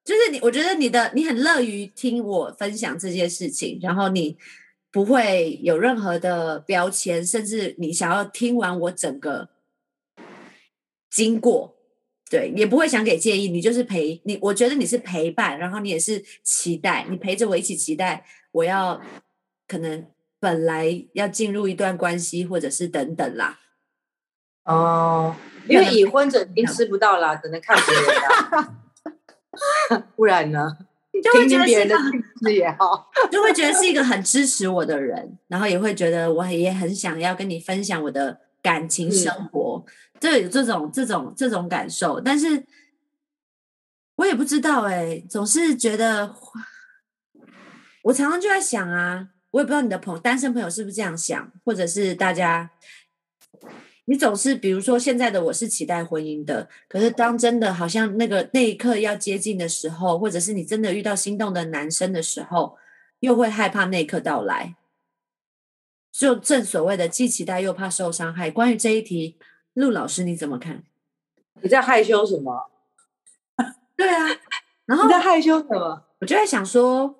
[0.05, 4.37] 就是你，我觉得你的你很乐于听我分享这件事情，然后你
[4.91, 9.49] 不会有任何的标签，甚至你想要听完我整个
[11.09, 11.75] 经过。
[12.33, 14.39] 对，也不会想给建议，你就是陪你。
[14.41, 18.25] 我觉得你是陪伴，然后你也是期待，你陪着我一起期待。
[18.51, 18.99] 我要
[19.67, 20.03] 可能
[20.39, 23.59] 本来要进入一段关系，或者是等等啦。
[24.63, 25.35] 哦，
[25.69, 28.77] 因为已婚者已经吃不到啦，只能看别人啦。
[30.17, 30.75] 不然呢？
[31.31, 31.87] 听听别人
[32.41, 39.85] 的也好， 就会觉得是一个很支持我的人，然后也会觉得我也很想要跟你分享我的感情生活。
[40.23, 42.65] 就有这种这种这种感受，但是
[44.15, 46.33] 我也不知道哎，总是觉得
[48.03, 52.71] 我常常就在想啊，我也不知道你的朋单身朋友是不是这样想，或者是大家，
[54.05, 62.77] 你总是比如说现在的我是期待婚姻的，可是当真的好像那个那一刻要接近的时候，或者是你真的遇到心动的男生的时候，
[63.19, 64.77] 又会害怕那一刻到来，
[66.13, 68.49] 就正所谓的既期待又怕受伤害。
[68.49, 69.37] 关于这一题。
[69.73, 70.83] 陆老师，你怎么看？
[71.61, 72.69] 你在害羞什么？
[73.95, 74.27] 对啊，
[74.85, 76.05] 然后你在害羞什么？
[76.19, 77.19] 我就在想说，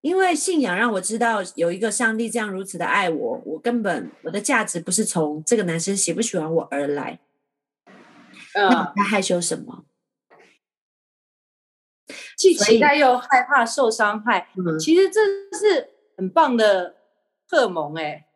[0.00, 7.20] 因为信仰让我知道有一个上帝这样如此的爱我，我根本我的价值不是从这个男生喜不喜欢我而来。
[8.54, 9.84] 嗯，在害羞什么？
[12.36, 14.48] 既期待又害怕受伤害。
[14.56, 15.20] 嗯，其实这
[15.56, 16.96] 是很棒的
[17.48, 18.26] 荷蒙哎。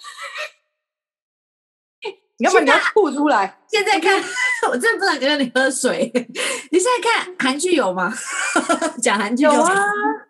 [2.38, 3.58] 你要不你要吐出来？
[3.66, 4.14] 现在看，
[4.70, 6.10] 我真的不能跟你喝水。
[6.70, 8.12] 你现在看韩剧有吗？
[9.02, 9.74] 讲韩剧有啊，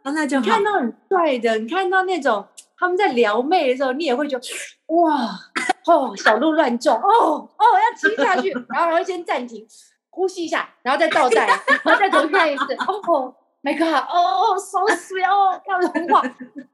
[0.04, 2.44] 那就看到很帅的，你看到那种
[2.78, 4.46] 他们在撩妹的时候，你也会觉得
[4.86, 5.28] 哇
[5.86, 9.66] 哦，小鹿乱撞哦哦，要亲下去，然后然后先暂停，
[10.10, 11.46] 呼吸一下，然后再倒带，
[11.84, 12.74] 然后再重看一次。
[12.74, 16.22] 哦，My God，哦哦，so sweet，哦，看童话，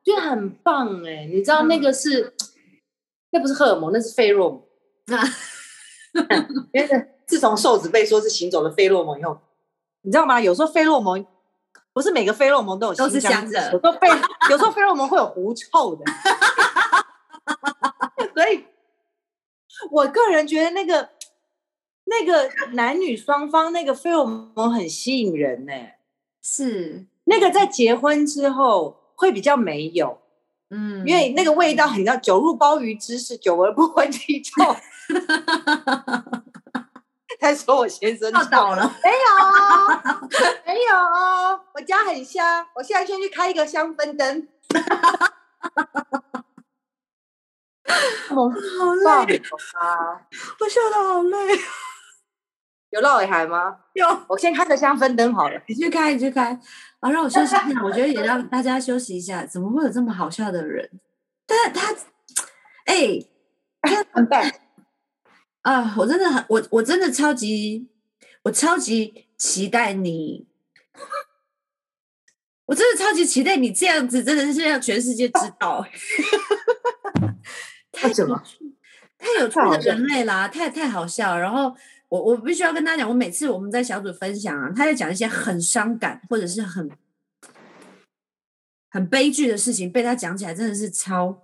[0.04, 1.26] 就很棒哎。
[1.30, 2.34] 你知道那个是，
[3.32, 4.62] 那不是荷尔蒙，那是费洛蒙。
[5.06, 5.24] 那，
[6.72, 6.88] 因为
[7.26, 9.38] 自从瘦子被说是行走的费洛蒙以后，
[10.02, 10.40] 你知道吗？
[10.40, 11.24] 有时候费洛蒙
[11.92, 14.08] 不是每个费洛蒙都有都是香的，有时候费
[14.50, 16.04] 有时候费洛蒙会有狐臭的，
[18.34, 18.64] 所以
[19.90, 21.10] 我个人觉得那个
[22.04, 25.72] 那个男女双方那个费洛蒙很吸引人呢。
[26.46, 30.18] 是那个在结婚之后会比较没有，
[30.68, 34.52] 嗯，因为那个味道，你知道，酒入鲍鱼汁是久而不闻 其臭。
[37.40, 39.16] 他说我先生倒了，没有，
[40.66, 40.96] 没有，
[41.74, 44.48] 我家很香，我现在先去开一个香氛灯。
[47.86, 48.48] 好
[48.94, 49.36] 累
[49.78, 50.20] 啊！
[50.58, 51.36] 我笑得好累。
[52.90, 53.76] 有绕尾海吗？
[53.92, 54.06] 有。
[54.28, 55.60] 我先开个香氛灯好了。
[55.66, 56.58] 你去开，你去开。
[57.00, 57.64] 啊，让我休息一下。
[57.84, 59.44] 我觉得也让大家休息一下。
[59.44, 60.90] 怎么会有这么好笑的人？
[61.46, 61.92] 但他，
[62.86, 63.18] 哎，
[64.12, 64.42] 很棒
[65.64, 65.94] 啊！
[65.96, 67.88] 我真的很，我我真的超级，
[68.42, 70.46] 我超级期待你。
[72.66, 75.86] 我真的超级期待你这样子，真的是让全世界知道。
[77.92, 78.42] 太什么？
[79.18, 80.48] 太有趣的人类啦！
[80.48, 81.38] 太太好笑。
[81.38, 81.74] 然后
[82.10, 86.90] 我我必须要跟大家讲，我每次我们在小组分享啊，他在讲一些很伤感或者是很
[88.90, 91.42] 很悲剧的事情，被他讲起来真的是超，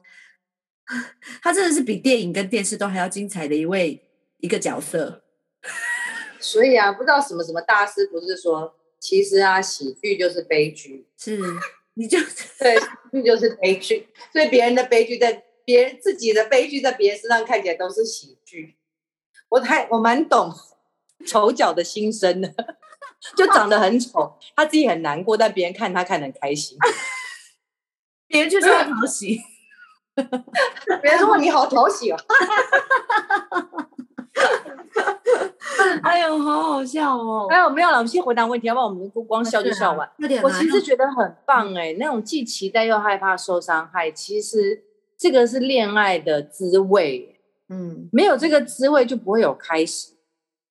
[1.40, 4.10] 他真的是比电影跟电视都还要精彩的一位
[4.40, 5.22] 一个角色。
[6.40, 11.38] 所以啊，不知道什么什么大师不是说，其实啊，喜剧就是悲剧，是
[11.94, 12.18] 你就
[12.59, 15.44] 对，喜剧就是悲剧，所以别人的悲剧在。
[15.62, 18.76] 别人自己的悲剧在别人身上看起来都是喜剧，
[19.50, 20.53] 我太我蛮懂
[21.24, 22.53] 丑角的心声的，
[23.37, 26.76] 就长得很丑，他自己很难过，但别人看他看得很开心，
[28.26, 29.38] 别人就是很讨喜，
[31.00, 32.18] 别人说你好讨喜哦，
[36.03, 37.47] 哎呦，好好笑哦！
[37.51, 40.09] 哎呦，没有了，我们先回答问题，要不然我们不光笑就笑完。
[40.43, 44.85] 我其实觉得很棒哎，那种既期待又害怕受伤害，其实。
[45.23, 47.38] 这个是恋爱的滋味，
[47.69, 50.14] 嗯，没有这个滋味就不会有开始，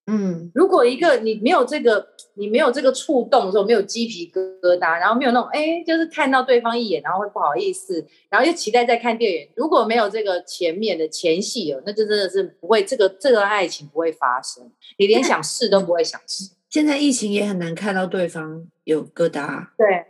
[0.09, 16.51] 嗯，如果一个你没有这个，你没有这个触动的时候，没有鸡皮疙瘩，然后没有那种哎，就是看到对方一眼，然后会不好意思，然后又期待再看电影，如果没有这个前面的前戏哦，那就真的是不会，这个这个爱情不会发生，你连想试都不会想试。
[16.69, 20.05] 现在疫情也很难看到对方有疙瘩，对，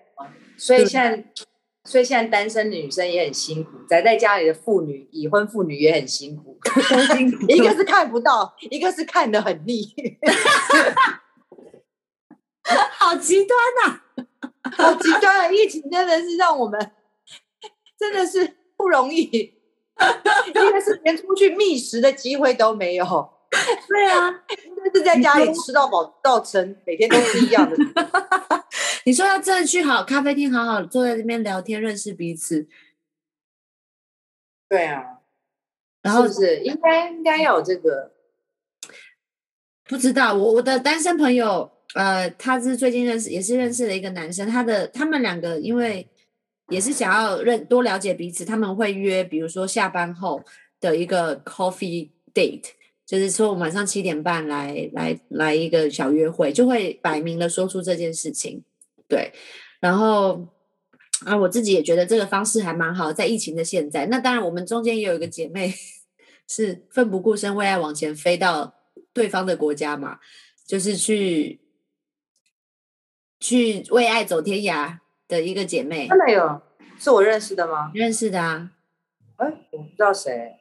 [0.58, 1.26] 所以现在。
[1.86, 6.60] 所以现在单身的女生也很辛苦，宅在家里的妇女、已婚妇女也很辛苦，
[7.48, 9.88] 一个是看不到，一个是看得很腻，
[12.92, 14.02] 好极端呐，
[14.78, 15.52] 好极端啊！
[15.52, 16.92] 疫情真的是让我们
[17.98, 23.06] 真的是不容易，一个是连出去觅食的机会都没有，
[23.88, 27.76] 对啊，一个是在家里吃到饱到撑，每天都是一样的。
[29.06, 32.68] 你说要真的去好咖啡厅，好好坐在这边聊天，认识彼此。
[34.68, 35.20] 对啊，
[36.02, 38.12] 然后是应该应该要有这个。
[39.86, 44.48] 不知道我我的单身朋友，呃，他是最近认识，也是认识了一个男生。
[44.48, 46.08] 他的他们两个因为
[46.68, 50.44] 也是想要认多了解彼此，他们会约，比如说下班后
[50.80, 52.66] 的一个 coffee date，
[53.08, 58.64] 就是说晚上七点半来来来一个小约会，就会摆明了说出这件事情。
[59.10, 59.34] 对，
[59.82, 60.48] 然后
[61.26, 64.06] 啊，我自己也觉得这个方式还蛮好，在疫情的现在。
[64.06, 65.74] 那当然，我们中间也有一个姐妹
[66.48, 68.76] 是奋不顾身为爱往前飞到
[69.12, 70.19] 对方的国家嘛，
[70.65, 71.60] 就是去
[73.39, 76.08] 去为爱走天涯的一个姐妹。
[76.08, 76.62] 真的有？
[76.98, 77.91] 是我认识的吗？
[77.93, 78.72] 认识的啊。
[79.38, 80.58] 哎，我不知道谁。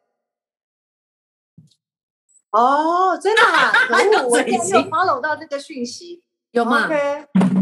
[2.51, 3.73] 哦，真的啊！
[4.27, 6.25] 我今天有 follow 到这个讯息。
[6.53, 6.89] 有吗？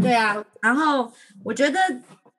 [0.01, 1.11] 对啊，然后
[1.43, 1.77] 我觉得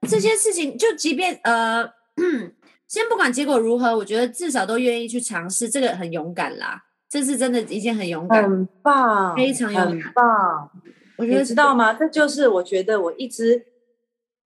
[0.09, 1.85] 这些事情，就即便呃，
[2.89, 6.85] 先不管结果如何，我觉得至少都愿意去尝试，这个很勇敢啦。
[7.11, 10.71] 这是真的一件很勇敢，很棒，非常很棒。
[11.17, 11.93] 我觉得知道吗？
[11.95, 13.67] 这就是我觉得我一直，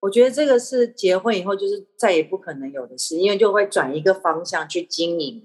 [0.01, 5.43] 我觉得这个是结婚以后就是再也不可能有的事，因为就会转一个方向去经营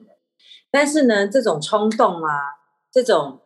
[0.71, 2.39] 但是呢，这种冲动啊，
[2.91, 3.41] 这种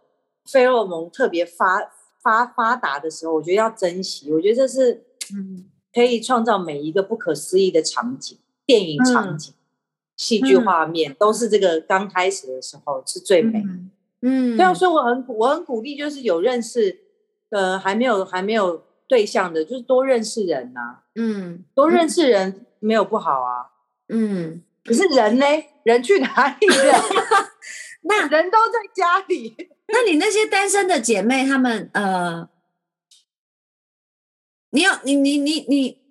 [0.50, 1.92] 费洛蒙特别发。
[2.22, 4.32] 发发达的时候，我觉得要珍惜。
[4.32, 5.04] 我觉得这是，
[5.34, 9.54] 嗯，可以创造每一个不可思议的场景，电影场景、
[10.16, 13.64] 戏剧画面，都是这个刚开始的时候是最美。
[14.22, 17.00] 嗯，对啊，所以我很我很鼓励，就是有认识，
[17.50, 21.00] 呃，还没有还没有对象的，就是多认识人呐。
[21.16, 23.72] 嗯，多认识人没有不好啊。
[24.10, 25.46] 嗯，可是人呢？
[25.84, 26.76] 人去哪里了？
[28.02, 29.70] 那人都在家里。
[29.88, 32.48] 那你那些单身的姐妹，她们呃，
[34.70, 36.02] 你要你你你你，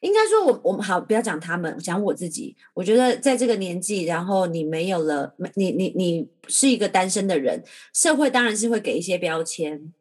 [0.00, 2.56] 应该说，我我们好不要讲他们，讲我自己。
[2.74, 9.92] 我觉得在这个年纪，然后你没有了，你你你是一个单身的人，社会当然是会给一些标签，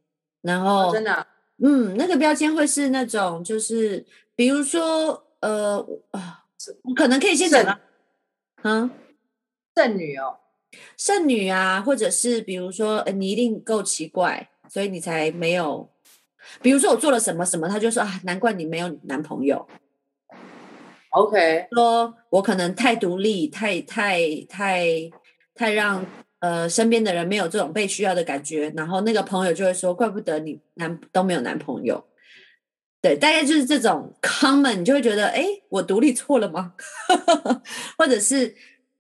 [0.42, 1.26] 然后真的，
[1.64, 4.06] 嗯，那个标签会是那种，就是
[4.36, 6.46] 比如说呃啊，
[6.96, 7.80] 可能可以先讲，
[8.62, 8.92] 嗯，
[9.76, 10.38] 剩女哦，
[10.98, 15.90] 剩女啊，或者是比如说你一定够奇怪，所以你才没有。
[16.62, 19.68] 比如说我做了什么什么，他就说啊，难怪你没有男朋友。
[21.10, 24.20] OK，说我可能太独立，太太
[24.50, 24.86] 太
[25.56, 26.06] 太让
[26.40, 32.06] 呃身边的人没有这种被需要的感觉，然后那个朋友就会说，怪不得你男都没有男朋友。
[33.02, 36.74] 对，大概就是这种 common，你就会觉得，哎，我独立错了吗？
[37.98, 38.56] 或者是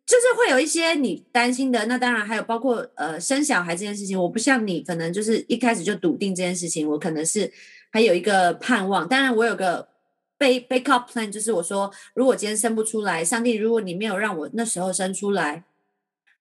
[0.05, 1.85] 就是会有一些你担心的。
[1.87, 7.51] 那当然还有包括呃生小孩这件事情，我不像你，可能就是一开始就笃定这件事情，我可能是
[7.91, 9.07] 还有一个盼望。
[9.07, 9.89] 当然我有个。
[10.37, 15.63] 备 backup plan 就是我说，如果今天生不出来，上帝，如果你没有让我那时候生出来，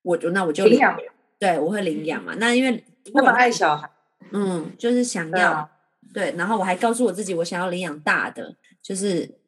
[0.03, 0.99] 我就那我就领养，
[1.39, 2.35] 对我会领养嘛。
[2.39, 2.85] 那因为
[3.15, 3.89] 那么爱小孩，
[4.33, 5.71] 嗯，就是想要
[6.13, 9.39] 对，然后我还告诉我自己，我想要领养大的，就是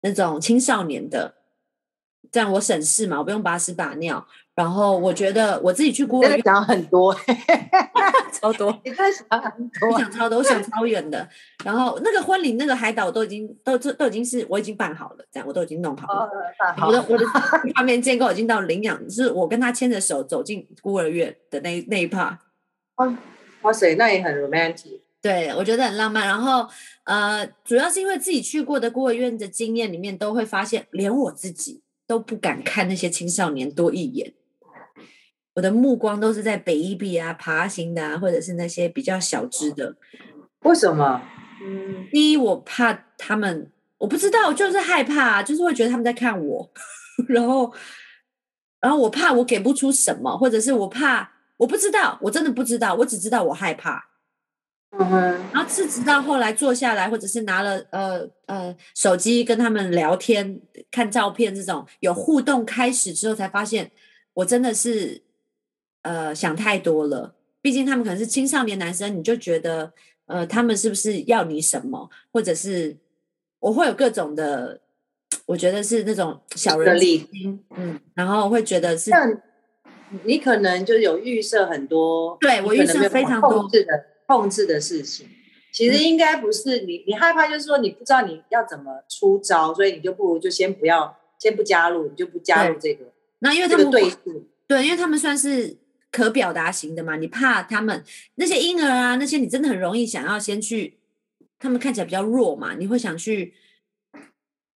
[0.00, 1.34] 那种青少年的，
[2.30, 4.26] 这样我省事嘛，我不用把屎把尿。
[4.54, 7.14] 然后我觉得我自己去孤儿院想很多，
[8.34, 11.28] 超多， 你在想很多，想超多，我想超远的。
[11.64, 16.28] 然后那个婚礼，那个海岛都已经都都都已经是我已经办好了，这样我都已经弄好了。
[16.84, 17.24] 我的我的
[17.74, 22.36] 画面建构已经到领养，是我跟他牵着手走进孤儿院的那那一 part。
[22.96, 23.16] 哇
[23.62, 25.02] 哇塞，那也很 romantic。
[25.22, 26.26] 对，我觉得很浪漫。
[26.26, 26.66] 然后
[27.04, 34.32] 呃，主要是因为自己去过的孤儿院的经验里面，都会发现，连我自己都不敢看那些青少年多一眼。
[35.54, 39.96] 我的目光都是在 baby 啊、爬行的啊，或者是那些比较小只的。
[40.62, 41.20] 为什么？
[41.62, 46.70] 嗯，第一我怕他们，我不知道，就是害怕，就是会觉得他们在看我，
[47.28, 47.72] 然后，
[48.80, 54.07] 然后我怕我给不出什么，或者是我怕我不知道，我真的不知道，我只知道我害怕。
[54.90, 55.20] 嗯哼。
[55.52, 60.60] 然后是直到后来坐下来，或者是拿了呃呃手机跟他们聊天、
[60.90, 63.90] 看照片这种有互动开始之后，才发现
[64.34, 65.22] 我真的是。
[66.02, 67.34] 呃，想太多了。
[67.60, 69.92] 毕竟他们可能是青少年男生，你就觉得，
[70.26, 72.08] 呃，他们是不是要你什么？
[72.32, 72.96] 或者是
[73.58, 74.80] 我会有各种的，
[75.44, 79.10] 我觉得是那种小人心，嗯，然后会觉得是，
[80.22, 85.26] 你可能就有预设很多，对我预设非常多控制的控制的事情。
[85.72, 93.06] 其实应该不是你，你害怕就是说你不知道你要怎么出招，所以你就不如就先不要，先不加入，你就不加入这个。
[93.40, 94.08] 那因为他们对
[94.68, 95.78] 对，因为他们算是。
[96.10, 97.16] 可表达型的嘛？
[97.16, 98.02] 你怕他们
[98.36, 100.96] 那些婴儿啊，那些你真的很容易想要先去，
[101.58, 103.52] 他们看起来比较弱嘛，你会想去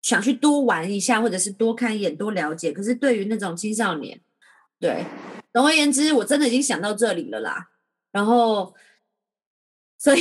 [0.03, 2.73] 想去多玩一下，或者是多看一眼、多了解。
[2.73, 4.21] 可是对于那种青少年，
[4.81, 5.05] 对，
[5.53, 7.71] 总而言之，我真的已经想到这里了啦。
[8.11, 8.75] 然后，
[10.01, 10.21] 所以。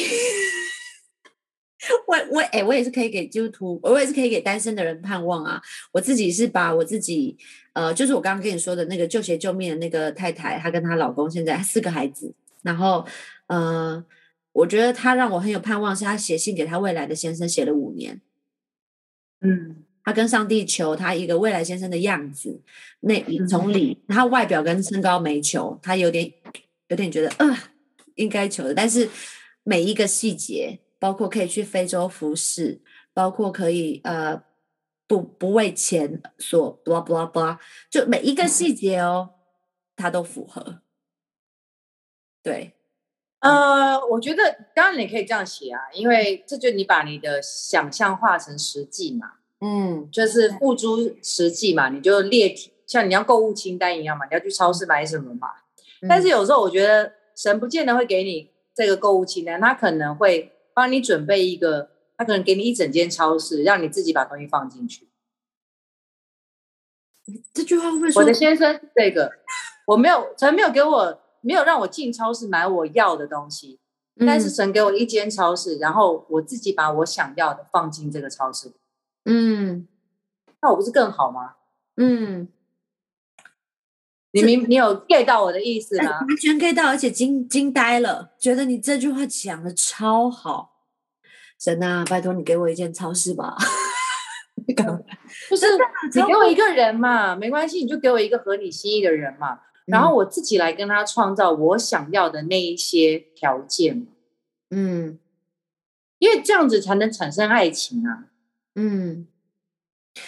[2.05, 5.59] 我我哎，我也是可以给基督徒，我也是可以给单身的人盼望啊。
[5.91, 7.35] 我自己是把我自己，
[7.73, 13.03] 呃，就是我刚刚跟你说的那个救鞋救命的那个太太，她跟她老公现在四个孩子，然后，
[13.47, 14.03] 呃，
[14.51, 18.21] 我觉得她让我很有盼望，是她写信给她未来的先生，写了五年，
[19.41, 22.61] 嗯，她跟上帝求他一个未来先生的样子，
[22.99, 26.31] 那从里，他外表跟身高没求，他有点
[26.89, 27.57] 有点觉得，呃，
[28.15, 29.09] 应该求的，但是
[29.69, 30.79] 每一个细节。
[31.01, 32.81] 包括可以去非洲服侍，
[33.13, 34.43] 包括可以呃
[35.07, 37.57] 不不为钱所 blah blah blah，
[37.89, 39.29] 就每一个细节哦，
[39.95, 40.81] 它都符合。
[42.43, 42.73] 对，
[43.39, 52.53] 呃，我觉得当然你可以这样写啊，因为这就你把你的想象化成实际嘛，嗯，就是付诸实际嘛，你就列
[52.85, 55.47] 像你要购物清单一样嘛，你要去超市买什么嘛。
[56.09, 60.55] 但是有时候我觉得神不见得会给你这个购物清单，他可能会。
[60.71, 65.09] 帮你准备一个，他可能给你一整间超市，让你自己把东西放进去。
[67.53, 68.21] 这句话会不会说？
[68.21, 69.29] 我的先生，这个
[69.87, 73.81] 我没有，神没有给我，没有让我进超市买我要的东西，
[74.25, 78.71] 但是神给我一间超市，然后我自己把我想要的放进这个超市。
[79.25, 79.85] 嗯，
[80.61, 81.55] 那我不是更好吗？
[81.97, 82.47] 嗯，
[84.31, 86.19] 你明你有 get 到我的意思吗？
[86.19, 90.75] 完全 get 到，而且惊惊呆了，觉得你这句话讲的超好。
[91.59, 93.55] 神啊，拜托你给我一件超市吧！
[95.49, 95.65] 不是
[96.13, 104.07] 你给我一个人嘛，没关系，你就给我一个合你心意的人嘛，然后我自己来跟他创造我想要的那一些条件
[104.69, 105.19] 嗯，
[106.19, 108.29] 因为这样子才能产生爱情啊。
[108.75, 109.27] 嗯，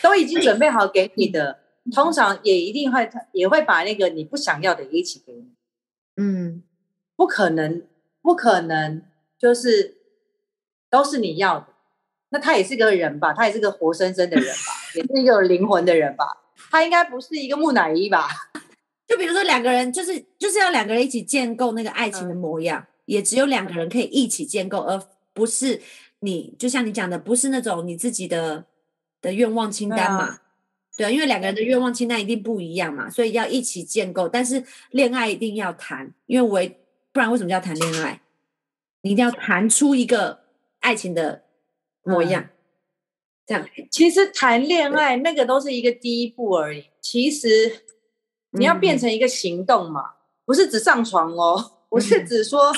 [0.01, 5.47] 都已经准备好给你的，通常也一定会也会把那个你不想要的也一起给你。
[6.17, 6.63] 嗯，
[7.15, 7.83] 不可能，
[8.21, 9.03] 不可能，
[9.39, 9.97] 就是。
[10.91, 11.67] 都是你要的，
[12.31, 13.31] 那他也是个人吧？
[13.31, 14.73] 他也是个活生生的人吧？
[14.93, 16.25] 也是一个有灵魂的人吧？
[16.69, 18.27] 他应该不是一个木乃伊吧？
[19.07, 25.01] 就比如说两个人，就是就是要两个人一起建构那个爱情的模样，也只有两个人可以一起建构，而
[25.31, 25.81] 不是
[26.19, 28.65] 你就像你讲的，不是那种你自己的
[29.21, 30.39] 的愿望清单嘛？
[30.97, 34.27] 对啊，因为两个人的愿望清单一定不一样嘛，所以要一起建构。
[34.27, 36.75] 但是恋爱一定要谈，因为我
[37.11, 38.21] 不然为什么叫谈恋爱？
[39.01, 40.41] 你一定要谈出一个
[40.79, 41.43] 爱情的
[42.03, 42.49] 模样。
[43.45, 46.85] 这样，其实谈恋爱那个都是一个第一步而已。
[47.01, 47.83] 其实
[48.51, 50.01] 你要变成一个行动嘛，
[50.45, 52.71] 不是只上床哦，我是只说，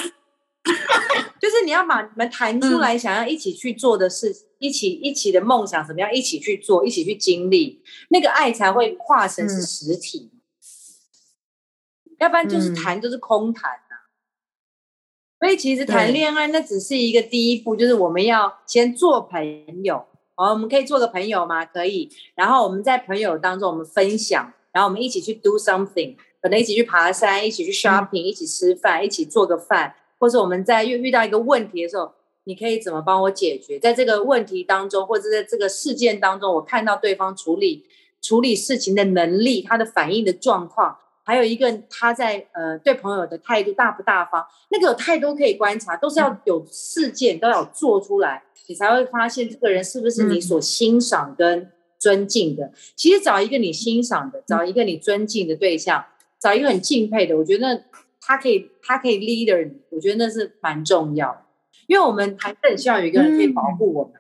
[1.42, 10.32] 就是你要把你们谈出来，想要一起去做的事，一起一起的梦想，怎么样一起去做，一起去经历，那个爱才会化成是实体。
[12.20, 13.98] 要不然就是谈，就是空谈呐。
[15.40, 20.06] 所以其实谈恋爱那只是一个第一步，就是我们要先做朋友。
[20.36, 21.66] 哦，我们可以做个朋友吗？
[21.66, 22.10] 可以。
[22.34, 32.12] 然后我们在朋友当中，我们分享，然后我们一起去 do something，可能一起去爬山，一起去 shopping，一起吃饭，一起做个饭，或者我们在遇遇到一个问题的时候，
[32.46, 33.80] 你可以怎么帮我解决？
[33.80, 37.86] 在这个问题当中，或者在这个事件当中，我看到对方处理
[38.22, 48.44] 处理事情的能力，他的反应的状况，还有一个他在呃对朋友的态度大不大方，那个有太多可以观察，都是要有事件都要做出来。
[48.68, 52.72] 你才会发现这个人是不是你所欣赏跟尊敬的。
[52.96, 56.06] 其实找一个你欣赏的，找一个你尊敬的对象，
[56.40, 57.84] 找一个很敬佩的，我觉得
[58.26, 59.74] 他可以，他可以 leader 你。
[59.90, 61.46] 我觉得那是蛮重要，
[61.88, 64.14] 因为我们还是很需要有一个人可以保护我们。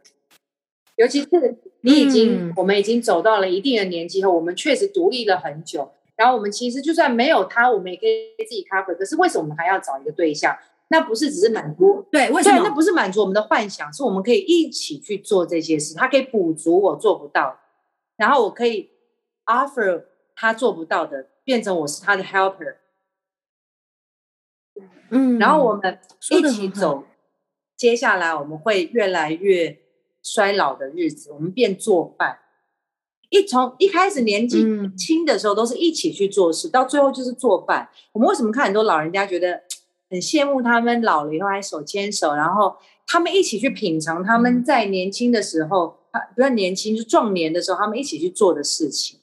[0.95, 5.91] 尤其是你已经，我们已经走到了一定的年纪后，我们确实独立了很久。
[6.15, 8.95] 然后我们其实就算没有他，我们也可以自己 cover。
[8.95, 10.55] 可是为什么我们还要找一个对象？
[10.89, 12.61] 那不是只是满足，对，为什么？
[12.63, 15.95] 那不是满足我们的幻想，是我们可以一起去做这些事。
[15.95, 17.57] 他可以补足我做不到，
[18.17, 18.91] 然后我可以
[19.47, 20.03] offer
[20.35, 22.75] 他做不到的，变成我是他的 helper。
[25.09, 25.99] 嗯，然后我们
[26.31, 27.03] 一起走，
[27.77, 29.79] 接下来我们会越来越
[30.21, 32.39] 衰老的日子，我们变作伴。
[33.29, 34.65] 一从一开始年纪
[34.97, 37.89] 轻的时候，都是一起去做事，到最后就是作伴。
[38.11, 39.63] 我们为什么看很多老人家觉得？
[40.09, 42.75] 很羡慕他们老了以后还手牵手，然后
[43.07, 49.19] 他们一起去品尝他们在年轻的时候，他不是年轻，就壮年的时候，他们一起去做的事情，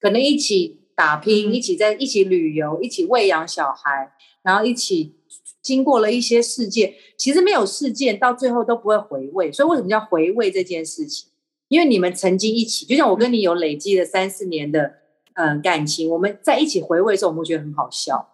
[0.00, 4.13] 可能一起打拼，一起在一起旅游，一起喂养小孩，
[4.44, 5.16] 然后一起
[5.60, 6.94] 经过了一些事件。
[7.16, 9.50] 其实没有事件，到最后都不会回味。
[9.50, 11.28] 所以为什么叫回味这件事情？
[11.68, 14.98] 因为你们曾经一起，就像我跟你有累积了三四年的
[15.32, 18.28] 嗯感情，我们在一起回味的时候，我们会觉得很好笑。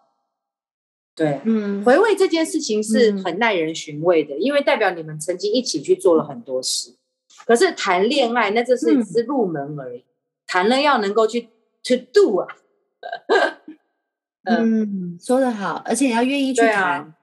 [1.15, 6.95] 对，嗯，回味这件事情是很耐人寻味的，因为代表你们曾经一起去做了很多事。
[7.45, 10.03] 可是谈恋爱，那这是只是入门而已，
[10.45, 11.49] 谈了要能够去
[11.83, 12.47] to do 啊。
[14.43, 17.13] 嗯，说的好，而且你要愿意去谈，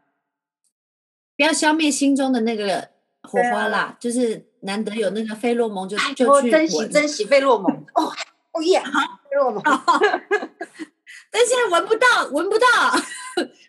[1.37, 2.91] 不要消灭心中的那个
[3.23, 3.97] 火花啦。
[3.99, 7.71] 就是难得有那个费洛蒙，就就去珍惜珍惜费洛蒙。
[7.95, 8.13] 哦
[8.53, 9.63] 哦耶，费洛蒙。
[11.31, 12.67] 但现在闻不到，闻不到。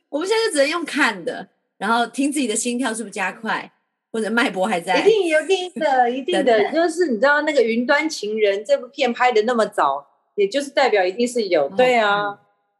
[0.09, 1.47] 我们现在就只能用看的，
[1.77, 3.71] 然后听自己的心跳是不是加快，
[4.11, 4.99] 或者脉搏还在。
[5.01, 11.67] 一定有，一定的，一定的，就是你知道那个《云端情人》这部片拍的那么早，也就是代表一定是有。
[11.69, 12.39] 对啊，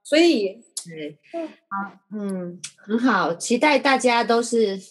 [0.10, 1.20] 所以，对，
[1.70, 4.82] 好，嗯，很好，期待大家都是。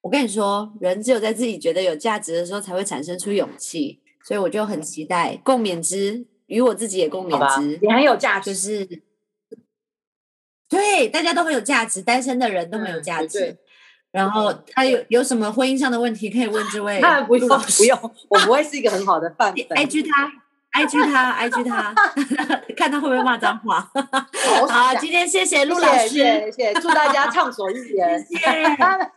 [0.00, 4.00] 我跟你说，人只有在自己觉得有价值的时候，才会产生出勇气。
[4.24, 7.78] 所以我就很期待共勉之，与我自己也共勉之。
[7.82, 9.02] 也很有价值，就是。
[10.66, 13.58] 对，大家都很有价值，单身的人都很有价值。
[14.10, 16.98] 然后他有有什么婚姻上的问题可以问这位？
[17.28, 19.76] 不用不用，我不会是一个很好的 范本。
[19.76, 20.32] I G 他
[20.78, 21.92] ，I G 他，I G 他，
[22.76, 23.90] 看他会不会骂脏话。
[24.68, 29.12] 好，今天谢谢陆老师，谢谢，祝大家畅所欲言，谢谢， 拜拜，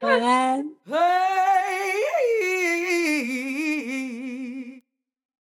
[0.00, 0.64] 晚安。